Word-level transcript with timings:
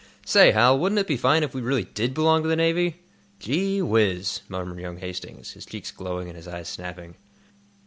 Say, 0.25 0.49
Hal, 0.51 0.79
wouldn't 0.79 0.97
it 0.97 1.05
be 1.05 1.15
fine 1.15 1.43
if 1.43 1.53
we 1.53 1.61
really 1.61 1.83
did 1.83 2.15
belong 2.15 2.41
to 2.41 2.49
the 2.49 2.55
Navy?" 2.55 3.01
"Gee 3.37 3.83
whiz!" 3.83 4.41
murmured 4.47 4.79
young 4.79 4.97
Hastings, 4.97 5.51
his 5.51 5.63
cheeks 5.67 5.91
glowing 5.91 6.27
and 6.27 6.35
his 6.35 6.47
eyes 6.47 6.67
snapping. 6.69 7.17